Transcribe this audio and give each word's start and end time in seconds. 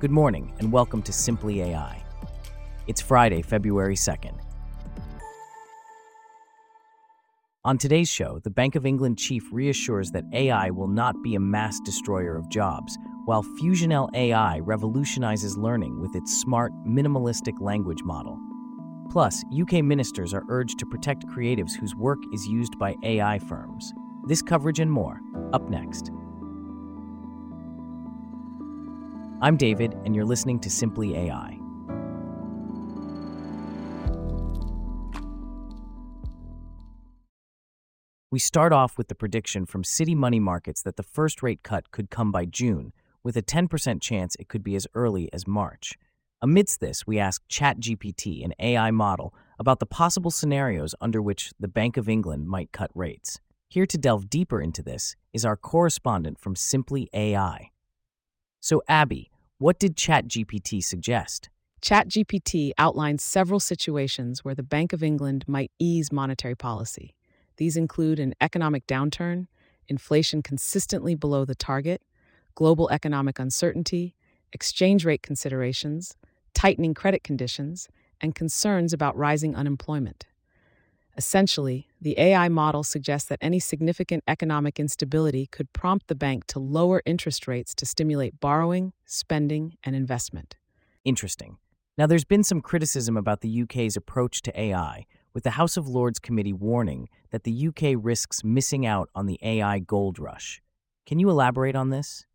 Good 0.00 0.12
morning, 0.12 0.52
and 0.60 0.70
welcome 0.70 1.02
to 1.02 1.12
Simply 1.12 1.60
AI. 1.60 2.00
It's 2.86 3.00
Friday, 3.00 3.42
February 3.42 3.96
2nd. 3.96 4.38
On 7.64 7.76
today's 7.76 8.08
show, 8.08 8.38
the 8.44 8.50
Bank 8.50 8.76
of 8.76 8.86
England 8.86 9.18
chief 9.18 9.42
reassures 9.50 10.12
that 10.12 10.22
AI 10.32 10.70
will 10.70 10.86
not 10.86 11.20
be 11.24 11.34
a 11.34 11.40
mass 11.40 11.80
destroyer 11.80 12.36
of 12.36 12.48
jobs, 12.48 12.96
while 13.24 13.42
FusionL 13.42 14.08
AI 14.14 14.60
revolutionizes 14.60 15.58
learning 15.58 16.00
with 16.00 16.14
its 16.14 16.40
smart, 16.40 16.70
minimalistic 16.86 17.60
language 17.60 18.04
model. 18.04 18.38
Plus, 19.10 19.44
UK 19.60 19.82
ministers 19.82 20.32
are 20.32 20.44
urged 20.48 20.78
to 20.78 20.86
protect 20.86 21.26
creatives 21.26 21.74
whose 21.74 21.96
work 21.96 22.20
is 22.32 22.46
used 22.46 22.78
by 22.78 22.94
AI 23.02 23.40
firms. 23.40 23.92
This 24.28 24.42
coverage 24.42 24.78
and 24.78 24.92
more, 24.92 25.20
up 25.52 25.68
next. 25.68 26.12
I'm 29.40 29.56
David, 29.56 29.94
and 30.04 30.16
you're 30.16 30.24
listening 30.24 30.58
to 30.60 30.70
Simply 30.70 31.16
AI. 31.16 31.56
We 38.32 38.40
start 38.40 38.72
off 38.72 38.98
with 38.98 39.06
the 39.06 39.14
prediction 39.14 39.64
from 39.64 39.84
City 39.84 40.16
Money 40.16 40.40
Markets 40.40 40.82
that 40.82 40.96
the 40.96 41.04
first 41.04 41.40
rate 41.40 41.62
cut 41.62 41.92
could 41.92 42.10
come 42.10 42.32
by 42.32 42.46
June, 42.46 42.92
with 43.22 43.36
a 43.36 43.42
10% 43.42 44.02
chance 44.02 44.34
it 44.40 44.48
could 44.48 44.64
be 44.64 44.74
as 44.74 44.88
early 44.94 45.32
as 45.32 45.46
March. 45.46 45.96
Amidst 46.42 46.80
this, 46.80 47.06
we 47.06 47.20
ask 47.20 47.40
ChatGPT, 47.48 48.44
an 48.44 48.54
AI 48.58 48.90
model, 48.90 49.32
about 49.56 49.78
the 49.78 49.86
possible 49.86 50.32
scenarios 50.32 50.96
under 51.00 51.22
which 51.22 51.52
the 51.60 51.68
Bank 51.68 51.96
of 51.96 52.08
England 52.08 52.48
might 52.48 52.72
cut 52.72 52.90
rates. 52.92 53.38
Here 53.68 53.86
to 53.86 53.98
delve 53.98 54.28
deeper 54.28 54.60
into 54.60 54.82
this 54.82 55.14
is 55.32 55.44
our 55.44 55.56
correspondent 55.56 56.40
from 56.40 56.56
Simply 56.56 57.08
AI. 57.14 57.70
So, 58.68 58.82
Abby, 58.86 59.30
what 59.56 59.78
did 59.78 59.96
ChatGPT 59.96 60.84
suggest? 60.84 61.48
ChatGPT 61.80 62.72
outlines 62.76 63.22
several 63.22 63.60
situations 63.60 64.44
where 64.44 64.54
the 64.54 64.62
Bank 64.62 64.92
of 64.92 65.02
England 65.02 65.46
might 65.48 65.70
ease 65.78 66.12
monetary 66.12 66.54
policy. 66.54 67.14
These 67.56 67.78
include 67.78 68.20
an 68.20 68.34
economic 68.42 68.86
downturn, 68.86 69.46
inflation 69.88 70.42
consistently 70.42 71.14
below 71.14 71.46
the 71.46 71.54
target, 71.54 72.02
global 72.54 72.90
economic 72.90 73.38
uncertainty, 73.38 74.14
exchange 74.52 75.02
rate 75.06 75.22
considerations, 75.22 76.14
tightening 76.52 76.92
credit 76.92 77.24
conditions, 77.24 77.88
and 78.20 78.34
concerns 78.34 78.92
about 78.92 79.16
rising 79.16 79.56
unemployment. 79.56 80.26
Essentially, 81.18 81.88
the 82.00 82.16
AI 82.16 82.48
model 82.48 82.84
suggests 82.84 83.28
that 83.28 83.40
any 83.42 83.58
significant 83.58 84.22
economic 84.28 84.78
instability 84.78 85.46
could 85.46 85.72
prompt 85.72 86.06
the 86.06 86.14
bank 86.14 86.46
to 86.46 86.60
lower 86.60 87.02
interest 87.04 87.48
rates 87.48 87.74
to 87.74 87.84
stimulate 87.84 88.38
borrowing, 88.38 88.92
spending, 89.04 89.76
and 89.82 89.96
investment. 89.96 90.54
Interesting. 91.04 91.58
Now, 91.98 92.06
there's 92.06 92.24
been 92.24 92.44
some 92.44 92.60
criticism 92.60 93.16
about 93.16 93.40
the 93.40 93.62
UK's 93.62 93.96
approach 93.96 94.42
to 94.42 94.60
AI, 94.60 95.06
with 95.34 95.42
the 95.42 95.50
House 95.50 95.76
of 95.76 95.88
Lords 95.88 96.20
Committee 96.20 96.52
warning 96.52 97.08
that 97.30 97.42
the 97.42 97.66
UK 97.66 97.96
risks 98.00 98.44
missing 98.44 98.86
out 98.86 99.10
on 99.12 99.26
the 99.26 99.40
AI 99.42 99.80
gold 99.80 100.20
rush. 100.20 100.62
Can 101.04 101.18
you 101.18 101.30
elaborate 101.30 101.74
on 101.74 101.90
this? 101.90 102.26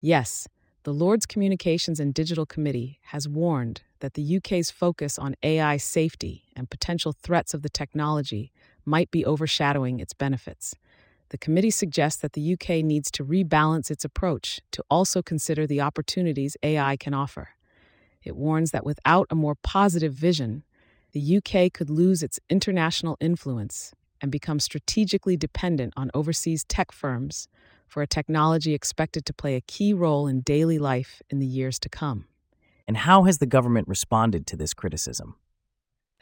Yes, 0.00 0.46
the 0.82 0.94
Lords 0.94 1.26
Communications 1.26 2.00
and 2.00 2.14
Digital 2.14 2.46
Committee 2.46 3.00
has 3.02 3.28
warned 3.28 3.82
that 3.98 4.14
the 4.14 4.36
UK's 4.38 4.70
focus 4.70 5.18
on 5.18 5.36
AI 5.42 5.76
safety 5.76 6.44
and 6.56 6.70
potential 6.70 7.12
threats 7.12 7.52
of 7.52 7.60
the 7.60 7.68
technology 7.68 8.50
might 8.86 9.10
be 9.10 9.26
overshadowing 9.26 10.00
its 10.00 10.14
benefits. 10.14 10.74
The 11.28 11.38
committee 11.38 11.70
suggests 11.70 12.22
that 12.22 12.32
the 12.32 12.54
UK 12.54 12.82
needs 12.82 13.10
to 13.12 13.24
rebalance 13.24 13.90
its 13.90 14.06
approach 14.06 14.60
to 14.72 14.82
also 14.90 15.20
consider 15.20 15.66
the 15.66 15.82
opportunities 15.82 16.56
AI 16.62 16.96
can 16.96 17.12
offer. 17.12 17.50
It 18.24 18.34
warns 18.34 18.70
that 18.70 18.86
without 18.86 19.26
a 19.30 19.34
more 19.34 19.56
positive 19.56 20.14
vision, 20.14 20.64
the 21.12 21.36
UK 21.36 21.74
could 21.74 21.90
lose 21.90 22.22
its 22.22 22.40
international 22.48 23.18
influence 23.20 23.92
and 24.22 24.32
become 24.32 24.58
strategically 24.58 25.36
dependent 25.36 25.92
on 25.94 26.10
overseas 26.14 26.64
tech 26.64 26.90
firms 26.90 27.48
for 27.90 28.02
a 28.02 28.06
technology 28.06 28.72
expected 28.72 29.26
to 29.26 29.32
play 29.32 29.56
a 29.56 29.60
key 29.60 29.92
role 29.92 30.28
in 30.28 30.42
daily 30.42 30.78
life 30.78 31.20
in 31.28 31.40
the 31.40 31.46
years 31.46 31.76
to 31.80 31.88
come. 31.88 32.26
And 32.86 32.98
how 32.98 33.24
has 33.24 33.38
the 33.38 33.46
government 33.46 33.88
responded 33.88 34.46
to 34.46 34.56
this 34.56 34.74
criticism? 34.74 35.34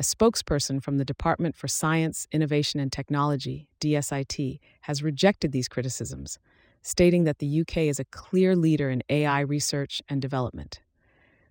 A 0.01 0.03
spokesperson 0.03 0.83
from 0.83 0.97
the 0.97 1.05
Department 1.05 1.57
for 1.57 1.69
Science, 1.69 2.27
Innovation 2.33 2.81
and 2.81 2.91
Technology, 2.91 3.69
DSIT, 3.81 4.61
has 4.83 5.03
rejected 5.03 5.53
these 5.53 5.69
criticisms, 5.69 6.39
stating 6.81 7.25
that 7.25 7.39
the 7.39 7.61
UK 7.61 7.79
is 7.79 8.01
a 8.01 8.05
clear 8.07 8.57
leader 8.57 8.89
in 8.89 9.03
AI 9.11 9.41
research 9.41 10.01
and 10.09 10.23
development. 10.23 10.81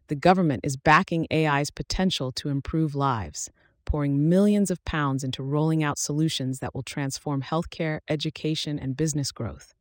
The 0.07 0.15
government 0.15 0.61
is 0.63 0.77
backing 0.77 1.27
AI's 1.31 1.69
potential 1.69 2.31
to 2.31 2.49
improve 2.49 2.95
lives, 2.95 3.51
pouring 3.85 4.27
millions 4.27 4.71
of 4.71 4.83
pounds 4.83 5.23
into 5.23 5.43
rolling 5.43 5.83
out 5.83 5.99
solutions 5.99 6.59
that 6.59 6.73
will 6.73 6.83
transform 6.83 7.43
healthcare, 7.43 7.99
education, 8.09 8.79
and 8.79 8.97
business 8.97 9.31
growth. 9.31 9.75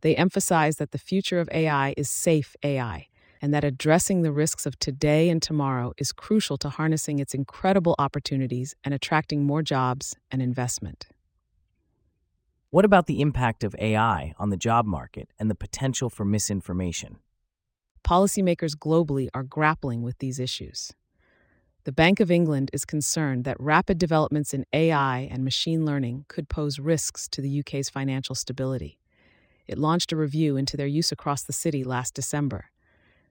They 0.00 0.14
emphasize 0.16 0.76
that 0.76 0.92
the 0.92 0.98
future 0.98 1.40
of 1.40 1.48
AI 1.52 1.94
is 1.96 2.08
safe 2.08 2.54
AI 2.62 3.08
and 3.40 3.54
that 3.54 3.64
addressing 3.64 4.22
the 4.22 4.32
risks 4.32 4.66
of 4.66 4.78
today 4.78 5.28
and 5.28 5.40
tomorrow 5.40 5.92
is 5.98 6.12
crucial 6.12 6.56
to 6.58 6.70
harnessing 6.70 7.18
its 7.18 7.34
incredible 7.34 7.94
opportunities 7.98 8.74
and 8.84 8.92
attracting 8.92 9.44
more 9.44 9.62
jobs 9.62 10.16
and 10.30 10.42
investment. 10.42 11.06
What 12.70 12.84
about 12.84 13.06
the 13.06 13.20
impact 13.20 13.64
of 13.64 13.74
AI 13.78 14.34
on 14.38 14.50
the 14.50 14.56
job 14.56 14.84
market 14.84 15.30
and 15.38 15.50
the 15.50 15.54
potential 15.54 16.10
for 16.10 16.24
misinformation? 16.24 17.18
Policymakers 18.04 18.74
globally 18.74 19.28
are 19.34 19.42
grappling 19.42 20.02
with 20.02 20.18
these 20.18 20.38
issues. 20.38 20.92
The 21.84 21.92
Bank 21.92 22.20
of 22.20 22.30
England 22.30 22.70
is 22.74 22.84
concerned 22.84 23.44
that 23.44 23.56
rapid 23.58 23.96
developments 23.96 24.52
in 24.52 24.66
AI 24.74 25.20
and 25.30 25.44
machine 25.44 25.86
learning 25.86 26.26
could 26.28 26.50
pose 26.50 26.78
risks 26.78 27.26
to 27.28 27.40
the 27.40 27.60
UK's 27.60 27.88
financial 27.88 28.34
stability. 28.34 28.98
It 29.68 29.78
launched 29.78 30.12
a 30.12 30.16
review 30.16 30.56
into 30.56 30.76
their 30.76 30.86
use 30.86 31.12
across 31.12 31.42
the 31.44 31.52
city 31.52 31.84
last 31.84 32.14
December 32.14 32.70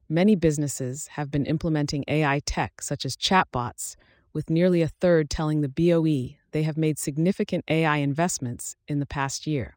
Many 0.10 0.36
businesses 0.36 1.08
have 1.08 1.30
been 1.30 1.46
implementing 1.46 2.06
AI 2.08 2.40
tech, 2.46 2.82
such 2.82 3.06
as 3.06 3.18
chatbots, 3.18 3.98
with 4.32 4.50
nearly 4.50 4.82
a 4.82 4.88
third 4.88 5.30
telling 5.30 5.60
the 5.60 5.68
BOE 5.68 6.38
they 6.52 6.64
have 6.64 6.78
made 6.78 6.98
significant 6.98 7.66
AI 7.68 7.98
investments 7.98 8.78
in 8.88 9.00
the 9.00 9.06
past 9.06 9.46
year. 9.46 9.76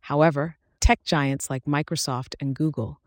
However, 0.00 0.56
tech 0.78 1.02
giants 1.04 1.48
like 1.48 1.64
Microsoft 1.64 2.34
and 2.38 2.54
Google 2.54 3.00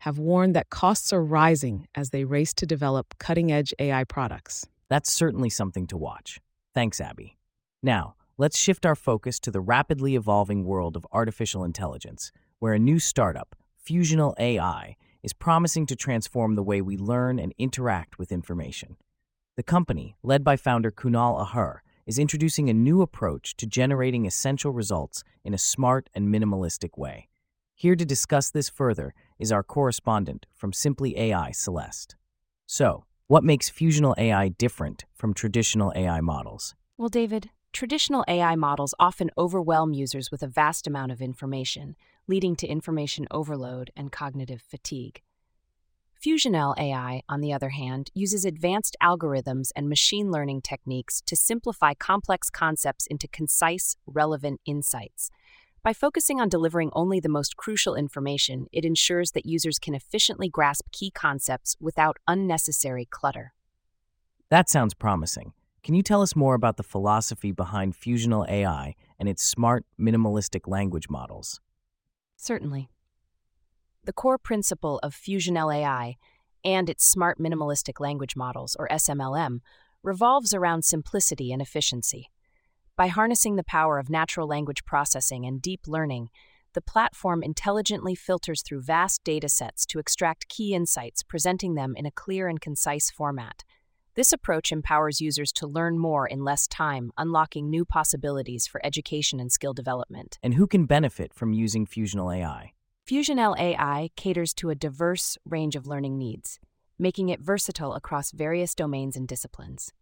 have 0.00 0.18
warned 0.18 0.56
that 0.56 0.70
costs 0.70 1.12
are 1.12 1.22
rising 1.22 1.86
as 1.94 2.10
they 2.10 2.24
race 2.24 2.54
to 2.54 2.66
develop 2.66 3.14
cutting 3.18 3.52
edge 3.52 3.74
AI 3.78 4.04
products. 4.04 4.66
That's 4.88 5.12
certainly 5.12 5.50
something 5.50 5.86
to 5.88 5.98
watch. 5.98 6.40
Thanks, 6.72 6.98
Abby. 6.98 7.36
Now, 7.82 8.14
let's 8.36 8.58
shift 8.58 8.84
our 8.84 8.96
focus 8.96 9.38
to 9.40 9.50
the 9.50 9.60
rapidly 9.60 10.16
evolving 10.16 10.64
world 10.64 10.96
of 10.96 11.06
artificial 11.12 11.64
intelligence, 11.64 12.32
where 12.58 12.72
a 12.72 12.78
new 12.78 12.98
startup, 12.98 13.54
FusionL 13.88 14.34
AI, 14.38 14.96
is 15.22 15.32
promising 15.32 15.86
to 15.86 15.96
transform 15.96 16.54
the 16.54 16.62
way 16.62 16.80
we 16.80 16.96
learn 16.96 17.38
and 17.38 17.54
interact 17.58 18.18
with 18.18 18.32
information. 18.32 18.96
The 19.56 19.62
company, 19.62 20.16
led 20.22 20.42
by 20.42 20.56
founder 20.56 20.90
Kunal 20.90 21.46
Ahur, 21.46 21.78
is 22.06 22.18
introducing 22.18 22.68
a 22.68 22.74
new 22.74 23.02
approach 23.02 23.56
to 23.56 23.66
generating 23.66 24.26
essential 24.26 24.72
results 24.72 25.22
in 25.44 25.54
a 25.54 25.58
smart 25.58 26.10
and 26.14 26.28
minimalistic 26.28 26.98
way. 26.98 27.28
Here 27.74 27.96
to 27.96 28.04
discuss 28.04 28.50
this 28.50 28.68
further 28.68 29.14
is 29.38 29.52
our 29.52 29.62
correspondent 29.62 30.46
from 30.54 30.72
Simply 30.72 31.18
AI, 31.18 31.52
Celeste. 31.52 32.16
So, 32.66 33.04
what 33.26 33.44
makes 33.44 33.70
FusionL 33.70 34.18
AI 34.18 34.48
different 34.48 35.04
from 35.14 35.34
traditional 35.34 35.92
AI 35.96 36.20
models? 36.20 36.74
Well, 36.98 37.08
David, 37.08 37.50
traditional 37.74 38.24
AI 38.28 38.54
models 38.54 38.94
often 38.98 39.30
overwhelm 39.36 39.92
users 39.92 40.30
with 40.30 40.42
a 40.42 40.46
vast 40.46 40.86
amount 40.86 41.12
of 41.12 41.20
information 41.20 41.96
leading 42.26 42.56
to 42.56 42.66
information 42.66 43.26
overload 43.30 43.90
and 43.96 44.10
cognitive 44.10 44.62
fatigue. 44.62 45.20
FusionL 46.24 46.78
AI, 46.78 47.20
on 47.28 47.40
the 47.40 47.52
other 47.52 47.70
hand, 47.70 48.10
uses 48.14 48.46
advanced 48.46 48.96
algorithms 49.02 49.70
and 49.76 49.90
machine 49.90 50.30
learning 50.30 50.62
techniques 50.62 51.20
to 51.26 51.36
simplify 51.36 51.92
complex 51.92 52.48
concepts 52.48 53.06
into 53.08 53.28
concise, 53.28 53.96
relevant 54.06 54.60
insights. 54.64 55.30
By 55.82 55.92
focusing 55.92 56.40
on 56.40 56.48
delivering 56.48 56.90
only 56.94 57.20
the 57.20 57.28
most 57.28 57.58
crucial 57.58 57.94
information, 57.94 58.68
it 58.72 58.86
ensures 58.86 59.32
that 59.32 59.44
users 59.44 59.78
can 59.78 59.94
efficiently 59.94 60.48
grasp 60.48 60.86
key 60.92 61.10
concepts 61.10 61.76
without 61.78 62.16
unnecessary 62.26 63.06
clutter. 63.10 63.52
That 64.48 64.70
sounds 64.70 64.94
promising. 64.94 65.52
Can 65.84 65.92
you 65.94 66.02
tell 66.02 66.22
us 66.22 66.34
more 66.34 66.54
about 66.54 66.78
the 66.78 66.82
philosophy 66.82 67.52
behind 67.52 67.92
FusionL 67.92 68.48
AI 68.48 68.94
and 69.18 69.28
its 69.28 69.44
smart, 69.44 69.84
minimalistic 70.00 70.66
language 70.66 71.10
models? 71.10 71.60
Certainly. 72.36 72.88
The 74.04 74.14
core 74.14 74.38
principle 74.38 74.98
of 75.02 75.14
FusionL 75.14 75.74
AI 75.76 76.16
and 76.64 76.88
its 76.88 77.04
smart 77.04 77.38
minimalistic 77.38 78.00
language 78.00 78.34
models, 78.34 78.74
or 78.78 78.88
SMLM, 78.88 79.58
revolves 80.02 80.54
around 80.54 80.86
simplicity 80.86 81.52
and 81.52 81.60
efficiency. 81.60 82.30
By 82.96 83.08
harnessing 83.08 83.56
the 83.56 83.62
power 83.62 83.98
of 83.98 84.08
natural 84.08 84.48
language 84.48 84.86
processing 84.86 85.44
and 85.44 85.60
deep 85.60 85.82
learning, 85.86 86.30
the 86.72 86.80
platform 86.80 87.42
intelligently 87.42 88.14
filters 88.14 88.62
through 88.62 88.80
vast 88.80 89.22
data 89.22 89.50
sets 89.50 89.84
to 89.86 89.98
extract 89.98 90.48
key 90.48 90.72
insights, 90.72 91.22
presenting 91.22 91.74
them 91.74 91.92
in 91.94 92.06
a 92.06 92.10
clear 92.10 92.48
and 92.48 92.62
concise 92.62 93.10
format. 93.10 93.64
This 94.16 94.32
approach 94.32 94.70
empowers 94.70 95.20
users 95.20 95.50
to 95.54 95.66
learn 95.66 95.98
more 95.98 96.28
in 96.28 96.44
less 96.44 96.68
time, 96.68 97.10
unlocking 97.18 97.68
new 97.68 97.84
possibilities 97.84 98.64
for 98.64 98.80
education 98.86 99.40
and 99.40 99.50
skill 99.50 99.72
development. 99.72 100.38
And 100.40 100.54
who 100.54 100.68
can 100.68 100.86
benefit 100.86 101.34
from 101.34 101.52
using 101.52 101.84
FusionL 101.84 102.36
AI? 102.36 102.74
FusionL 103.08 103.58
AI 103.58 104.10
caters 104.14 104.54
to 104.54 104.70
a 104.70 104.76
diverse 104.76 105.36
range 105.44 105.74
of 105.74 105.88
learning 105.88 106.16
needs, 106.16 106.60
making 106.96 107.28
it 107.28 107.40
versatile 107.40 107.94
across 107.94 108.30
various 108.30 108.72
domains 108.72 109.16
and 109.16 109.26
disciplines. 109.26 109.92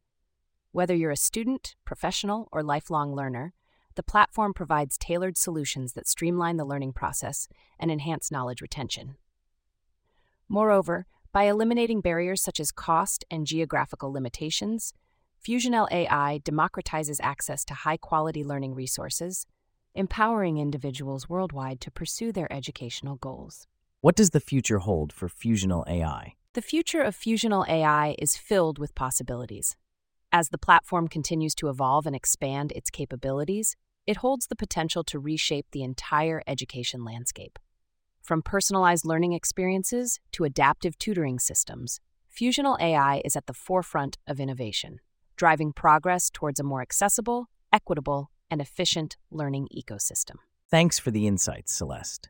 Whether 0.73 0.95
you're 0.95 1.11
a 1.11 1.17
student, 1.17 1.75
professional, 1.87 2.49
or 2.53 2.63
lifelong 2.63 3.15
learner, 3.15 3.55
the 3.95 4.03
platform 4.03 4.53
provides 4.53 4.99
tailored 4.99 5.39
solutions 5.39 5.95
that 5.95 6.07
streamline 6.07 6.59
the 6.59 6.67
learning 6.67 6.93
process 6.93 7.49
and 7.79 7.91
enhance 7.91 8.31
knowledge 8.31 8.61
retention. 8.61 9.17
Moreover, 10.51 11.07
by 11.33 11.45
eliminating 11.45 12.03
barriers 12.03 12.43
such 12.43 12.61
as 12.61 12.71
cost 12.71 13.25
and 13.31 13.47
geographical 13.47 14.13
limitations, 14.13 14.93
FusionL 15.43 15.91
AI 15.91 16.41
democratizes 16.45 17.19
access 17.23 17.65
to 17.65 17.75
high 17.75 17.97
quality 17.97 18.45
learning 18.45 18.75
resources, 18.75 19.47
empowering 19.95 20.59
individuals 20.59 21.29
worldwide 21.29 21.81
to 21.81 21.91
pursue 21.91 22.33
their 22.33 22.53
educational 22.53 23.17
goals. 23.17 23.67
What 24.03 24.15
does 24.15 24.31
the 24.31 24.41
future 24.41 24.81
hold 24.81 25.13
for 25.13 25.29
FusionL 25.29 25.89
AI? 25.89 26.35
The 26.53 26.63
future 26.63 27.01
of 27.01 27.17
FusionL 27.17 27.67
AI 27.67 28.15
is 28.19 28.37
filled 28.37 28.79
with 28.79 28.95
possibilities. 28.95 29.75
As 30.31 30.51
the 30.51 30.59
platform 30.59 31.09
continues 31.09 31.55
to 31.57 31.71
evolve 31.71 32.07
and 32.07 32.15
expand 32.15 32.73
its 32.73 32.91
capabilities, 32.91 33.75
it 34.07 34.19
holds 34.19 34.49
the 34.49 34.57
potential 34.57 35.03
to 35.05 35.19
reshape 35.19 35.67
the 35.73 35.83
entire 35.83 36.43
education 36.47 37.05
landscape. 37.05 37.59
From 38.23 38.41
personalized 38.41 39.05
learning 39.05 39.33
experiences 39.33 40.21
to 40.31 40.45
adaptive 40.45 40.97
tutoring 40.97 41.41
systems, 41.41 41.99
FusionL 42.33 42.81
AI 42.81 43.21
is 43.25 43.35
at 43.35 43.47
the 43.47 43.53
forefront 43.53 44.17
of 44.29 44.39
innovation, 44.39 45.01
driving 45.37 45.73
progress 45.73 46.31
towards 46.31 46.61
a 46.61 46.63
more 46.63 46.83
accessible, 46.83 47.49
equitable, 47.73 48.31
and 48.49 48.61
efficient 48.61 49.17
learning 49.33 49.67
ecosystem. 49.77 50.37
Thanks 50.71 51.01
for 51.01 51.11
the 51.11 51.27
insights, 51.27 51.75
Celeste. 51.75 52.29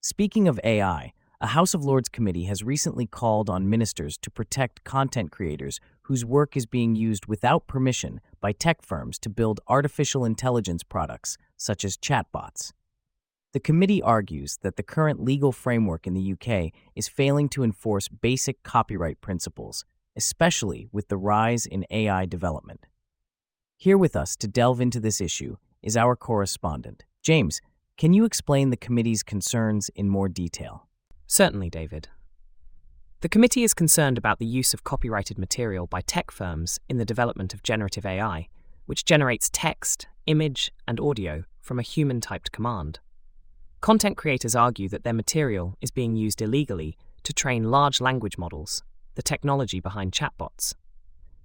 Speaking 0.00 0.46
of 0.46 0.60
AI, 0.62 1.12
a 1.40 1.48
House 1.48 1.74
of 1.74 1.84
Lords 1.84 2.08
committee 2.08 2.44
has 2.44 2.62
recently 2.62 3.06
called 3.06 3.50
on 3.50 3.68
ministers 3.68 4.16
to 4.18 4.30
protect 4.30 4.84
content 4.84 5.32
creators 5.32 5.80
whose 6.02 6.24
work 6.24 6.56
is 6.56 6.64
being 6.64 6.94
used 6.94 7.26
without 7.26 7.66
permission 7.66 8.20
by 8.40 8.52
tech 8.52 8.82
firms 8.82 9.18
to 9.18 9.28
build 9.28 9.58
artificial 9.66 10.24
intelligence 10.24 10.84
products, 10.84 11.36
such 11.56 11.84
as 11.84 11.96
chatbots. 11.96 12.72
The 13.52 13.60
committee 13.60 14.02
argues 14.02 14.58
that 14.62 14.76
the 14.76 14.82
current 14.82 15.22
legal 15.22 15.52
framework 15.52 16.06
in 16.06 16.14
the 16.14 16.32
UK 16.32 16.72
is 16.96 17.06
failing 17.06 17.50
to 17.50 17.62
enforce 17.62 18.08
basic 18.08 18.62
copyright 18.62 19.20
principles, 19.20 19.84
especially 20.16 20.88
with 20.90 21.08
the 21.08 21.18
rise 21.18 21.66
in 21.66 21.84
AI 21.90 22.24
development. 22.24 22.86
Here 23.76 23.98
with 23.98 24.16
us 24.16 24.36
to 24.36 24.48
delve 24.48 24.80
into 24.80 25.00
this 25.00 25.20
issue 25.20 25.56
is 25.82 25.98
our 25.98 26.16
correspondent. 26.16 27.04
James, 27.22 27.60
can 27.98 28.14
you 28.14 28.24
explain 28.24 28.70
the 28.70 28.76
committee's 28.76 29.22
concerns 29.22 29.90
in 29.94 30.08
more 30.08 30.30
detail? 30.30 30.88
Certainly, 31.26 31.68
David. 31.68 32.08
The 33.20 33.28
committee 33.28 33.64
is 33.64 33.74
concerned 33.74 34.16
about 34.16 34.38
the 34.38 34.46
use 34.46 34.72
of 34.72 34.82
copyrighted 34.82 35.38
material 35.38 35.86
by 35.86 36.00
tech 36.00 36.30
firms 36.30 36.80
in 36.88 36.96
the 36.96 37.04
development 37.04 37.52
of 37.52 37.62
generative 37.62 38.06
AI, 38.06 38.48
which 38.86 39.04
generates 39.04 39.50
text, 39.52 40.06
image, 40.26 40.72
and 40.88 40.98
audio 40.98 41.44
from 41.60 41.78
a 41.78 41.82
human 41.82 42.20
typed 42.20 42.50
command. 42.50 42.98
Content 43.82 44.16
creators 44.16 44.54
argue 44.54 44.88
that 44.88 45.02
their 45.02 45.12
material 45.12 45.76
is 45.80 45.90
being 45.90 46.14
used 46.14 46.40
illegally 46.40 46.96
to 47.24 47.32
train 47.32 47.68
large 47.68 48.00
language 48.00 48.38
models, 48.38 48.84
the 49.16 49.22
technology 49.22 49.80
behind 49.80 50.12
chatbots. 50.12 50.74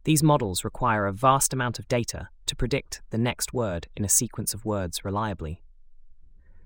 These 0.04 0.22
models 0.22 0.63
require 0.63 1.07
a 1.07 1.12
vast 1.12 1.51
amount 1.51 1.80
of 1.80 1.88
data 1.88 2.30
to 2.45 2.56
predict 2.56 3.01
the 3.10 3.18
next 3.18 3.56
word 3.56 3.88
in 3.95 4.06
a 4.06 4.10
sequence 4.10 4.54
of 4.54 4.66
words 4.66 5.04
reliably. 5.04 5.63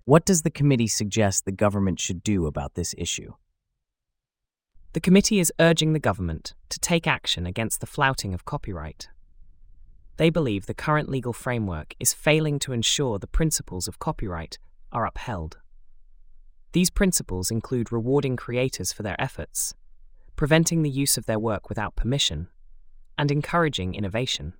What 0.04 0.26
does 0.26 0.42
the 0.42 0.52
committee 0.52 0.90
suggest 0.90 1.46
the 1.46 1.54
government 1.54 2.02
should 2.02 2.22
do 2.22 2.48
about 2.48 2.74
this 2.74 2.94
issue? 2.98 3.36
The 4.92 5.00
committee 5.00 5.40
is 5.40 5.54
urging 5.58 5.94
the 5.94 6.00
government 6.00 6.54
to 6.68 6.80
take 6.80 7.08
action 7.08 7.46
against 7.46 7.80
the 7.80 7.88
flouting 7.88 8.34
of 8.34 8.44
copyright. 8.44 9.08
They 10.18 10.30
believe 10.30 10.66
the 10.66 10.74
current 10.74 11.08
legal 11.08 11.32
framework 11.32 11.96
is 11.98 12.14
failing 12.14 12.60
to 12.60 12.74
ensure 12.74 13.20
the 13.20 13.26
principles 13.26 13.88
of 13.88 14.00
copyright 14.00 14.60
are 14.92 15.06
upheld. 15.06 15.58
These 16.74 16.90
principles 16.90 17.52
include 17.52 17.92
rewarding 17.92 18.36
creators 18.36 18.94
for 18.94 19.04
their 19.04 19.20
efforts, 19.20 19.74
preventing 20.36 20.84
the 20.84 20.90
use 20.90 21.18
of 21.18 21.26
their 21.26 21.40
work 21.40 21.70
without 21.70 21.96
permission, 21.96 22.48
and 23.18 23.30
encouraging 23.30 23.94
innovation. 23.94 24.54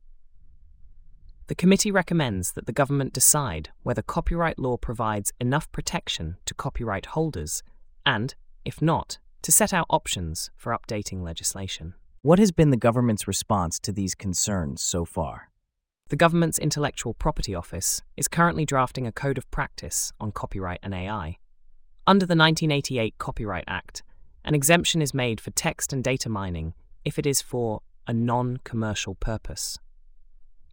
The 1.48 1.56
committee 1.56 1.92
recommends 1.92 2.54
that 2.54 2.66
the 2.66 2.72
government 2.72 3.14
decide 3.14 3.70
whether 3.84 4.02
copyright 4.02 4.58
law 4.58 4.78
provides 4.78 5.34
enough 5.40 5.72
protection 5.72 6.38
to 6.46 6.54
copyright 6.54 7.08
holders 7.08 7.62
and, 8.06 8.36
if 8.64 8.82
not, 8.82 9.20
to 9.42 9.52
set 9.52 9.74
out 9.74 9.88
options 9.90 10.50
for 10.56 10.78
updating 10.78 11.22
legislation. 11.24 11.94
What 12.22 12.40
has 12.40 12.52
been 12.52 12.70
the 12.70 12.78
government's 12.78 13.28
response 13.28 13.80
to 13.80 13.92
these 13.92 14.16
concerns 14.16 14.82
so 14.82 15.04
far? 15.04 15.51
The 16.12 16.18
government's 16.18 16.60
Intellectual 16.60 17.14
Property 17.14 17.56
Office 17.56 18.02
is 18.18 18.28
currently 18.28 18.66
drafting 18.66 19.08
a 19.08 19.14
code 19.14 19.38
of 19.38 19.50
practice 19.50 20.12
on 20.20 20.34
copyright 20.34 20.82
and 20.84 20.94
AI. 20.94 21.38
Under 22.06 22.26
the 22.26 22.36
1988 22.36 23.18
Copyright 23.18 23.64
Act, 23.66 24.04
an 24.44 24.54
exemption 24.54 25.02
is 25.02 25.14
made 25.14 25.40
for 25.40 25.52
text 25.52 25.94
and 25.94 26.04
data 26.04 26.28
mining 26.28 26.74
if 27.06 27.18
it 27.18 27.26
is 27.26 27.42
for 27.42 27.80
a 28.08 28.14
non 28.14 28.58
commercial 28.66 29.16
purpose. 29.16 29.80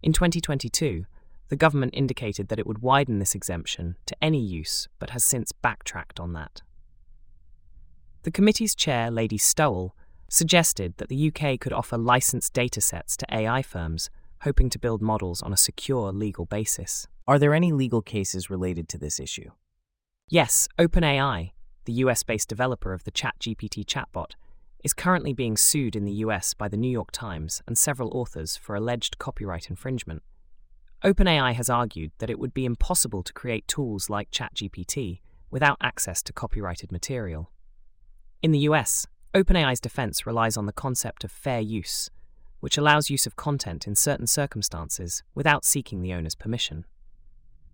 In 0.02 0.12
2022, 0.12 1.06
the 1.50 1.56
government 1.56 1.94
indicated 1.94 2.48
that 2.48 2.58
it 2.58 2.66
would 2.66 2.82
widen 2.82 3.20
this 3.20 3.36
exemption 3.36 3.94
to 4.06 4.16
any 4.20 4.40
use, 4.40 4.88
but 4.98 5.10
has 5.10 5.22
since 5.22 5.52
backtracked 5.52 6.18
on 6.18 6.32
that. 6.32 6.62
The 8.24 8.32
committee's 8.32 8.74
chair, 8.74 9.08
Lady 9.08 9.38
Stowell, 9.38 9.94
suggested 10.28 10.94
that 10.96 11.08
the 11.08 11.32
UK 11.32 11.60
could 11.60 11.72
offer 11.72 11.96
licensed 11.96 12.54
datasets 12.54 13.16
to 13.18 13.26
AI 13.32 13.62
firms 13.62 14.10
hoping 14.42 14.70
to 14.70 14.78
build 14.78 15.02
models 15.02 15.42
on 15.42 15.52
a 15.52 15.56
secure 15.56 16.12
legal 16.12 16.46
basis. 16.46 17.06
Are 17.26 17.38
there 17.38 17.54
any 17.54 17.72
legal 17.72 18.02
cases 18.02 18.50
related 18.50 18.88
to 18.90 18.98
this 18.98 19.18
issue? 19.18 19.50
Yes, 20.28 20.68
OpenAI, 20.78 21.52
the 21.84 21.92
US 22.04 22.22
based 22.22 22.48
developer 22.48 22.92
of 22.92 23.04
the 23.04 23.10
ChatGPT 23.10 23.84
chatbot, 23.84 24.32
is 24.84 24.92
currently 24.94 25.32
being 25.32 25.56
sued 25.56 25.96
in 25.96 26.04
the 26.04 26.20
US 26.24 26.54
by 26.54 26.68
the 26.68 26.76
New 26.76 26.90
York 26.90 27.10
Times 27.10 27.62
and 27.66 27.76
several 27.76 28.16
authors 28.16 28.56
for 28.56 28.76
alleged 28.76 29.18
copyright 29.18 29.68
infringement. 29.70 30.22
OpenAI 31.04 31.54
has 31.54 31.70
argued 31.70 32.12
that 32.18 32.30
it 32.30 32.38
would 32.38 32.54
be 32.54 32.64
impossible 32.64 33.22
to 33.22 33.32
create 33.32 33.66
tools 33.68 34.10
like 34.10 34.30
ChatGPT 34.30 35.20
without 35.50 35.78
access 35.80 36.22
to 36.22 36.32
copyrighted 36.32 36.92
material. 36.92 37.50
In 38.42 38.52
the 38.52 38.60
US, 38.60 39.06
OpenAI's 39.34 39.80
defense 39.80 40.26
relies 40.26 40.56
on 40.56 40.66
the 40.66 40.72
concept 40.72 41.24
of 41.24 41.30
fair 41.30 41.60
use, 41.60 42.10
which 42.60 42.78
allows 42.78 43.10
use 43.10 43.26
of 43.26 43.36
content 43.36 43.86
in 43.86 43.94
certain 43.94 44.26
circumstances 44.26 45.22
without 45.34 45.64
seeking 45.64 46.02
the 46.02 46.12
owner's 46.12 46.34
permission. 46.34 46.84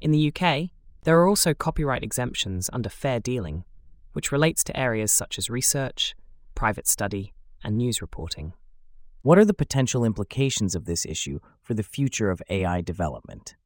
In 0.01 0.11
the 0.11 0.33
UK, 0.33 0.71
there 1.05 1.19
are 1.19 1.29
also 1.29 1.55
copyright 1.55 2.03
exemptions 2.03 2.69
under 2.73 2.89
fair 2.89 3.21
dealing, 3.21 3.65
which 4.13 4.33
relates 4.33 4.65
to 4.65 4.79
areas 4.79 5.13
such 5.13 5.39
as 5.39 5.51
research, 5.51 6.15
private 6.55 6.87
study, 6.87 7.33
and 7.63 7.77
news 7.77 8.03
reporting. 8.03 8.53
What 9.23 9.39
are 9.39 9.45
the 9.45 9.55
potential 9.55 10.05
implications 10.05 10.75
of 10.75 10.85
this 10.85 11.07
issue 11.07 11.41
for 11.63 11.75
the 11.75 11.83
future 11.83 12.31
of 12.31 12.43
AI 12.51 12.83
development? 12.83 13.57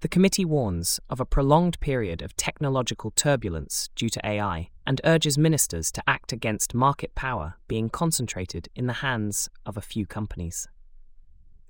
The 0.00 0.08
committee 0.08 0.44
warns 0.44 1.00
of 1.10 1.20
a 1.20 1.26
prolonged 1.26 1.80
period 1.80 2.22
of 2.22 2.36
technological 2.36 3.10
turbulence 3.10 3.90
due 3.94 4.08
to 4.08 4.26
AI 4.26 4.70
and 4.86 5.00
urges 5.04 5.36
ministers 5.36 5.90
to 5.92 6.02
act 6.06 6.32
against 6.32 6.74
market 6.74 7.14
power 7.14 7.56
being 7.66 7.88
concentrated 7.88 8.68
in 8.74 8.86
the 8.86 8.94
hands 8.94 9.50
of 9.64 9.76
a 9.76 9.82
few 9.82 10.06
companies. 10.06 10.68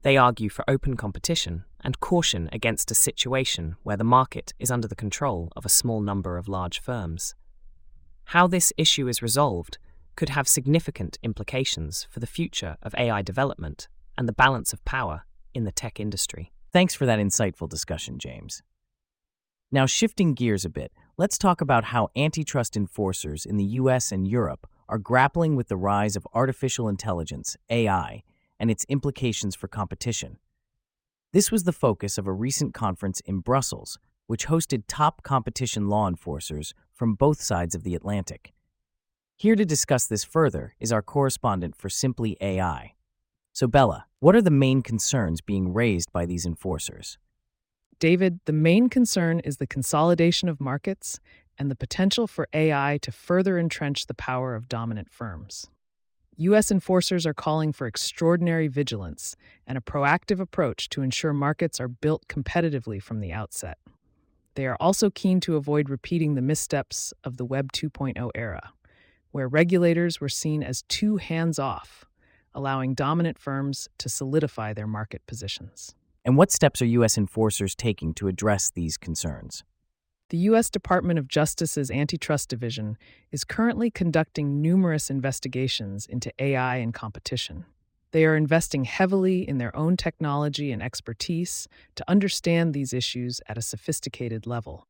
They 0.02 0.16
argue 0.16 0.50
for 0.50 0.64
open 0.68 0.96
competition 0.96 1.64
and 1.80 1.98
caution 1.98 2.48
against 2.52 2.90
a 2.90 2.94
situation 2.94 3.76
where 3.82 3.96
the 3.96 4.04
market 4.04 4.52
is 4.58 4.70
under 4.70 4.86
the 4.86 4.94
control 4.94 5.50
of 5.56 5.64
a 5.64 5.70
small 5.70 6.00
number 6.00 6.36
of 6.36 6.48
large 6.48 6.78
firms. 6.78 7.34
How 8.26 8.46
this 8.46 8.72
issue 8.76 9.08
is 9.08 9.22
resolved 9.22 9.78
could 10.16 10.28
have 10.30 10.48
significant 10.48 11.18
implications 11.22 12.06
for 12.10 12.20
the 12.20 12.26
future 12.26 12.76
of 12.82 12.94
AI 12.96 13.22
development 13.22 13.88
and 14.16 14.28
the 14.28 14.32
balance 14.32 14.72
of 14.72 14.84
power 14.84 15.24
in 15.54 15.64
the 15.64 15.72
tech 15.72 16.00
industry. 16.00 16.52
Thanks 16.72 16.94
for 16.94 17.06
that 17.06 17.18
insightful 17.18 17.68
discussion, 17.68 18.18
James. 18.18 18.62
Now, 19.72 19.86
shifting 19.86 20.34
gears 20.34 20.64
a 20.64 20.70
bit, 20.70 20.92
let's 21.18 21.38
talk 21.38 21.62
about 21.62 21.84
how 21.84 22.08
antitrust 22.14 22.76
enforcers 22.76 23.46
in 23.46 23.56
the 23.56 23.64
US 23.64 24.12
and 24.12 24.28
Europe 24.28 24.66
are 24.88 24.98
grappling 24.98 25.56
with 25.56 25.68
the 25.68 25.76
rise 25.76 26.14
of 26.14 26.28
artificial 26.34 26.88
intelligence, 26.88 27.56
AI, 27.70 28.22
and 28.60 28.70
its 28.70 28.84
implications 28.88 29.56
for 29.56 29.66
competition. 29.66 30.38
This 31.32 31.50
was 31.50 31.64
the 31.64 31.72
focus 31.72 32.18
of 32.18 32.26
a 32.26 32.32
recent 32.32 32.74
conference 32.74 33.20
in 33.20 33.40
Brussels, 33.40 33.98
which 34.26 34.46
hosted 34.46 34.84
top 34.88 35.22
competition 35.22 35.88
law 35.88 36.06
enforcers 36.06 36.74
from 36.92 37.14
both 37.14 37.40
sides 37.40 37.74
of 37.74 37.82
the 37.82 37.94
Atlantic. 37.94 38.52
Here 39.36 39.56
to 39.56 39.64
discuss 39.64 40.06
this 40.06 40.24
further 40.24 40.74
is 40.80 40.92
our 40.92 41.02
correspondent 41.02 41.76
for 41.76 41.88
Simply 41.88 42.36
AI. 42.40 42.94
So, 43.52 43.66
Bella, 43.66 44.06
what 44.20 44.36
are 44.36 44.42
the 44.42 44.50
main 44.50 44.82
concerns 44.82 45.40
being 45.40 45.72
raised 45.72 46.12
by 46.12 46.26
these 46.26 46.46
enforcers? 46.46 47.18
David, 47.98 48.40
the 48.44 48.52
main 48.52 48.88
concern 48.88 49.40
is 49.40 49.56
the 49.56 49.66
consolidation 49.66 50.48
of 50.48 50.60
markets 50.60 51.18
and 51.58 51.70
the 51.70 51.76
potential 51.76 52.26
for 52.26 52.46
AI 52.52 52.98
to 53.00 53.10
further 53.10 53.58
entrench 53.58 54.06
the 54.06 54.14
power 54.14 54.54
of 54.54 54.68
dominant 54.68 55.10
firms. 55.10 55.70
U.S. 56.36 56.70
enforcers 56.70 57.24
are 57.24 57.32
calling 57.32 57.72
for 57.72 57.86
extraordinary 57.86 58.68
vigilance 58.68 59.36
and 59.66 59.78
a 59.78 59.80
proactive 59.80 60.38
approach 60.38 60.90
to 60.90 61.00
ensure 61.00 61.32
markets 61.32 61.80
are 61.80 61.88
built 61.88 62.28
competitively 62.28 63.02
from 63.02 63.20
the 63.20 63.32
outset. 63.32 63.78
They 64.54 64.66
are 64.66 64.76
also 64.78 65.08
keen 65.08 65.40
to 65.40 65.56
avoid 65.56 65.88
repeating 65.88 66.34
the 66.34 66.42
missteps 66.42 67.14
of 67.24 67.38
the 67.38 67.46
Web 67.46 67.72
2.0 67.72 68.30
era, 68.34 68.72
where 69.30 69.48
regulators 69.48 70.20
were 70.20 70.28
seen 70.28 70.62
as 70.62 70.82
too 70.82 71.16
hands 71.16 71.58
off, 71.58 72.04
allowing 72.54 72.92
dominant 72.92 73.38
firms 73.38 73.88
to 73.96 74.10
solidify 74.10 74.74
their 74.74 74.86
market 74.86 75.22
positions. 75.26 75.94
And 76.26 76.36
what 76.36 76.50
steps 76.50 76.82
are 76.82 76.86
U.S. 76.86 77.16
enforcers 77.16 77.76
taking 77.76 78.12
to 78.14 78.26
address 78.26 78.70
these 78.70 78.96
concerns? 78.96 79.62
The 80.30 80.38
U.S. 80.38 80.68
Department 80.68 81.20
of 81.20 81.28
Justice's 81.28 81.88
Antitrust 81.88 82.48
Division 82.48 82.98
is 83.30 83.44
currently 83.44 83.92
conducting 83.92 84.60
numerous 84.60 85.08
investigations 85.08 86.04
into 86.04 86.32
AI 86.40 86.78
and 86.78 86.92
competition. 86.92 87.64
They 88.10 88.24
are 88.24 88.34
investing 88.34 88.86
heavily 88.86 89.48
in 89.48 89.58
their 89.58 89.74
own 89.76 89.96
technology 89.96 90.72
and 90.72 90.82
expertise 90.82 91.68
to 91.94 92.04
understand 92.10 92.74
these 92.74 92.92
issues 92.92 93.40
at 93.48 93.56
a 93.56 93.62
sophisticated 93.62 94.48
level. 94.48 94.88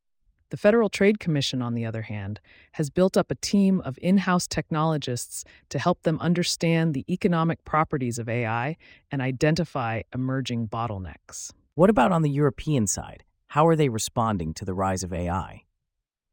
The 0.51 0.57
Federal 0.57 0.89
Trade 0.89 1.19
Commission, 1.19 1.61
on 1.61 1.75
the 1.75 1.85
other 1.85 2.03
hand, 2.03 2.41
has 2.73 2.89
built 2.89 3.17
up 3.17 3.31
a 3.31 3.35
team 3.35 3.81
of 3.81 3.99
in 4.01 4.19
house 4.19 4.47
technologists 4.47 5.45
to 5.71 5.79
help 5.79 6.03
them 6.03 6.21
understand 6.21 6.95
the 6.95 7.05
economic 7.13 7.65
properties 7.65 8.19
of 8.19 8.29
AI 8.29 8.77
and 9.11 9.21
identify 9.21 10.03
emerging 10.15 10.69
bottlenecks. 10.69 11.53
What 11.75 11.91
about 11.91 12.13
on 12.13 12.23
the 12.23 12.31
European 12.31 12.87
side? 12.87 13.25
How 13.49 13.67
are 13.67 13.75
they 13.75 13.89
responding 13.89 14.55
to 14.55 14.65
the 14.65 14.75
rise 14.75 15.03
of 15.03 15.13
AI? 15.13 15.65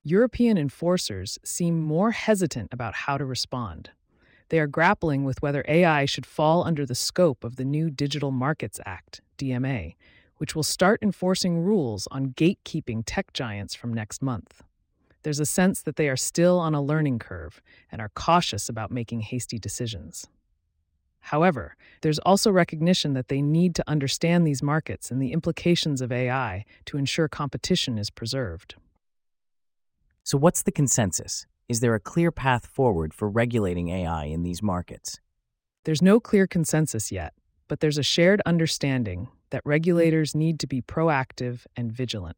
European 0.03 0.57
enforcers 0.57 1.39
seem 1.43 1.81
more 1.81 2.11
hesitant 2.11 2.71
about 2.71 2.93
how 2.93 3.17
to 3.17 3.25
respond. 3.25 3.91
They 4.49 4.59
are 4.59 4.67
grappling 4.67 5.23
with 5.23 5.41
whether 5.41 5.65
AI 5.67 6.05
should 6.05 6.25
fall 6.25 6.63
under 6.63 6.85
the 6.85 6.93
scope 6.93 7.43
of 7.43 7.55
the 7.55 7.65
new 7.65 7.89
Digital 7.89 8.29
Markets 8.29 8.79
Act, 8.85 9.21
DMA, 9.39 9.95
which 10.37 10.55
will 10.55 10.63
start 10.63 10.99
enforcing 11.01 11.59
rules 11.59 12.07
on 12.11 12.33
gatekeeping 12.33 13.03
tech 13.05 13.33
giants 13.33 13.75
from 13.75 13.93
next 13.93 14.21
month. 14.21 14.63
There's 15.23 15.39
a 15.39 15.45
sense 15.45 15.81
that 15.81 15.95
they 15.95 16.09
are 16.09 16.17
still 16.17 16.59
on 16.59 16.75
a 16.75 16.81
learning 16.81 17.19
curve 17.19 17.61
and 17.91 18.01
are 18.01 18.11
cautious 18.13 18.67
about 18.67 18.91
making 18.91 19.21
hasty 19.21 19.57
decisions. 19.57 20.27
However, 21.27 21.77
there's 22.01 22.19
also 22.19 22.51
recognition 22.51 23.13
that 23.13 23.29
they 23.29 23.41
need 23.41 23.75
to 23.75 23.89
understand 23.89 24.45
these 24.45 24.61
markets 24.61 25.09
and 25.09 25.21
the 25.21 25.31
implications 25.31 26.01
of 26.01 26.11
AI 26.11 26.65
to 26.85 26.97
ensure 26.97 27.29
competition 27.29 27.97
is 27.97 28.09
preserved. 28.09 28.75
So, 30.25 30.37
what's 30.37 30.63
the 30.63 30.71
consensus? 30.71 31.45
Is 31.69 31.79
there 31.79 31.95
a 31.95 31.99
clear 31.99 32.29
path 32.29 32.65
forward 32.65 33.13
for 33.13 33.29
regulating 33.29 33.87
AI 33.87 34.25
in 34.25 34.43
these 34.43 34.61
markets? 34.61 35.21
There's 35.85 36.01
no 36.01 36.19
clear 36.19 36.45
consensus 36.45 37.09
yet, 37.09 37.33
but 37.69 37.79
there's 37.79 37.97
a 37.97 38.03
shared 38.03 38.41
understanding 38.45 39.29
that 39.53 39.61
regulators 39.65 40.33
need 40.33 40.59
to 40.59 40.65
be 40.65 40.81
proactive 40.81 41.67
and 41.77 41.91
vigilant. 41.91 42.37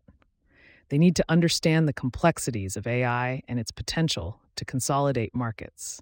They 0.89 0.98
need 0.98 1.15
to 1.15 1.24
understand 1.29 1.88
the 1.88 1.93
complexities 1.93 2.75
of 2.75 2.86
AI 2.86 3.41
and 3.48 3.57
its 3.57 3.72
potential 3.72 4.41
to 4.57 4.65
consolidate 4.65 5.34
markets. 5.34 6.01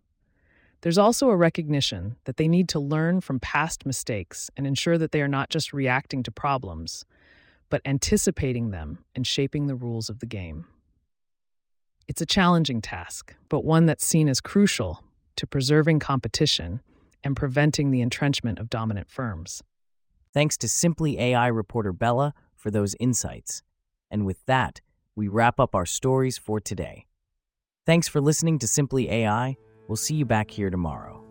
There's 0.81 0.97
also 0.97 1.29
a 1.29 1.37
recognition 1.37 2.15
that 2.23 2.37
they 2.37 2.47
need 2.47 2.67
to 2.69 2.79
learn 2.79 3.21
from 3.21 3.39
past 3.39 3.85
mistakes 3.85 4.49
and 4.57 4.65
ensure 4.65 4.97
that 4.97 5.11
they 5.11 5.21
are 5.21 5.27
not 5.27 5.51
just 5.51 5.71
reacting 5.71 6.23
to 6.23 6.31
problems, 6.31 7.05
but 7.69 7.83
anticipating 7.85 8.71
them 8.71 9.05
and 9.13 9.27
shaping 9.27 9.67
the 9.67 9.75
rules 9.75 10.09
of 10.09 10.17
the 10.17 10.25
game. 10.25 10.65
It's 12.07 12.21
a 12.21 12.25
challenging 12.25 12.81
task, 12.81 13.35
but 13.49 13.63
one 13.63 13.85
that's 13.85 14.03
seen 14.03 14.27
as 14.27 14.41
crucial 14.41 15.03
to 15.35 15.45
preserving 15.45 15.99
competition 15.99 16.81
and 17.23 17.35
preventing 17.35 17.91
the 17.91 18.01
entrenchment 18.01 18.57
of 18.57 18.67
dominant 18.67 19.11
firms. 19.11 19.61
Thanks 20.33 20.57
to 20.57 20.69
Simply 20.69 21.19
AI 21.19 21.47
reporter 21.47 21.93
Bella 21.93 22.33
for 22.55 22.71
those 22.71 22.95
insights. 22.99 23.61
And 24.09 24.25
with 24.25 24.45
that, 24.45 24.81
we 25.15 25.27
wrap 25.27 25.59
up 25.59 25.75
our 25.75 25.85
stories 25.85 26.37
for 26.37 26.59
today. 26.59 27.05
Thanks 27.85 28.07
for 28.07 28.21
listening 28.21 28.59
to 28.59 28.67
Simply 28.67 29.09
AI 29.09 29.57
We'll 29.87 29.97
see 29.97 30.15
you 30.15 30.25
back 30.25 30.49
here 30.49 30.69
tomorrow. 30.69 31.22